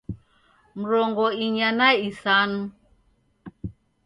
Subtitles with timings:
[0.79, 2.61] Mrongo inya na isanu